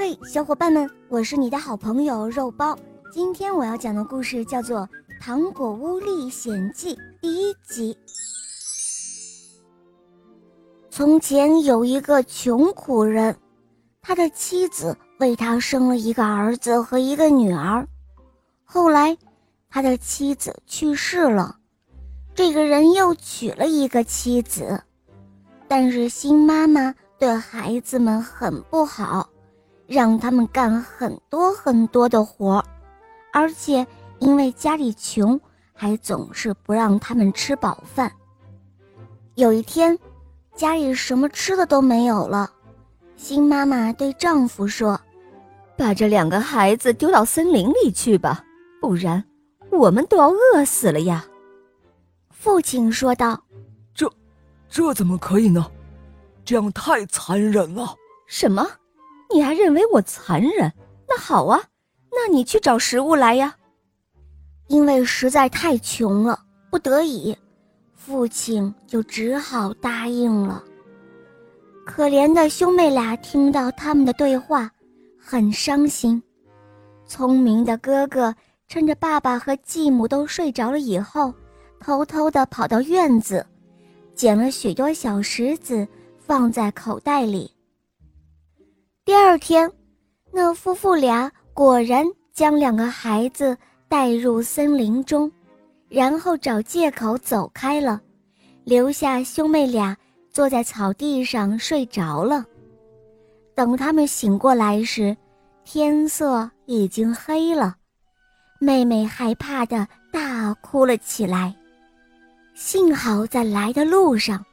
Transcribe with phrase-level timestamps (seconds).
[0.00, 2.74] 嘿，小伙伴们，我是你的好朋友肉包。
[3.12, 4.78] 今天我要讲的故事叫做
[5.20, 7.94] 《糖果屋历险记》第一集。
[10.88, 13.36] 从前有一个穷苦人，
[14.00, 17.86] 他的妻子为他生了一个儿子和一个女儿。
[18.64, 19.14] 后来，
[19.68, 21.58] 他的妻子去世了，
[22.34, 24.82] 这个人又娶了一个妻子，
[25.68, 29.28] 但是新妈妈对孩子们很不好。
[29.90, 32.64] 让他们干很多很多的活，
[33.32, 33.84] 而且
[34.20, 35.38] 因为家里穷，
[35.72, 38.12] 还总是不让他们吃饱饭。
[39.34, 39.98] 有一天，
[40.54, 42.48] 家里什么吃的都没有了，
[43.16, 45.00] 新妈妈对丈夫说
[45.76, 48.44] ：“把这两个孩子丢到森林里去吧，
[48.80, 49.24] 不然
[49.72, 51.26] 我们都要饿死了呀。”
[52.30, 53.42] 父亲说道
[53.92, 54.08] ：“这，
[54.68, 55.68] 这怎么可以呢？
[56.44, 57.92] 这样太残忍了。”
[58.28, 58.64] 什么？
[59.32, 60.72] 你还认为我残忍？
[61.08, 61.62] 那好啊，
[62.10, 63.56] 那你去找食物来呀。
[64.68, 66.38] 因为实在太穷了，
[66.70, 67.36] 不得已，
[67.94, 70.62] 父亲就只好答应了。
[71.84, 74.70] 可怜的兄妹俩听到他们的对话，
[75.18, 76.22] 很伤心。
[77.06, 78.32] 聪明的哥哥
[78.68, 81.34] 趁着爸爸和继母都睡着了以后，
[81.80, 83.44] 偷偷地跑到院子，
[84.14, 85.86] 捡了许多小石子，
[86.18, 87.52] 放在口袋里。
[89.04, 89.70] 第二天，
[90.30, 93.56] 那夫妇俩果然将两个孩子
[93.88, 95.30] 带入森林中，
[95.88, 98.00] 然后找借口走开了，
[98.64, 99.96] 留下兄妹俩
[100.30, 102.44] 坐在草地上睡着了。
[103.54, 105.16] 等他们醒过来时，
[105.64, 107.74] 天色已经黑了，
[108.60, 111.54] 妹妹害怕的大哭了起来。
[112.54, 114.44] 幸好在来的路上。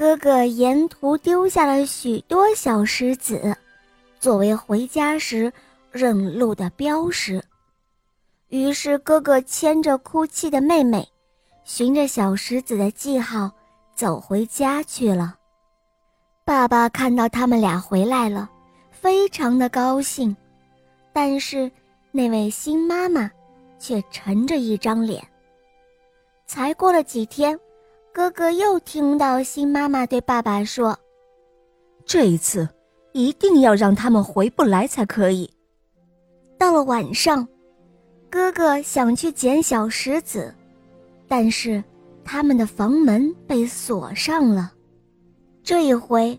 [0.00, 3.54] 哥哥沿途丢下了许多小石子，
[4.18, 5.52] 作为回家时
[5.92, 7.44] 认路的标识。
[8.48, 11.06] 于是，哥哥牵着哭泣的妹妹，
[11.64, 13.52] 循着小石子的记号
[13.94, 15.36] 走回家去了。
[16.46, 18.48] 爸爸看到他们俩回来了，
[18.90, 20.34] 非常的高兴，
[21.12, 21.70] 但是
[22.10, 23.30] 那位新妈妈
[23.78, 25.22] 却沉着一张脸。
[26.46, 27.60] 才过了几天。
[28.12, 30.98] 哥哥又听到新妈妈对爸爸说
[32.04, 32.68] ：“这一次
[33.12, 35.48] 一定要让他们回不来才可以。”
[36.58, 37.46] 到了晚上，
[38.28, 40.52] 哥哥想去捡小石子，
[41.28, 41.82] 但是
[42.24, 44.72] 他们的房门被锁上了。
[45.62, 46.38] 这一回，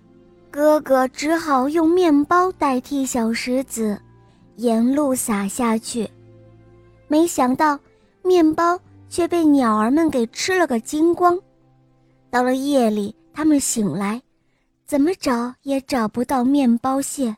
[0.51, 3.97] 哥哥只好用面包代替小石子，
[4.57, 6.07] 沿路撒下去。
[7.07, 7.79] 没想到，
[8.23, 8.77] 面包
[9.07, 11.39] 却被鸟儿们给吃了个精光。
[12.31, 14.21] 到了夜里，他们醒来，
[14.85, 17.35] 怎么找也找不到面包屑。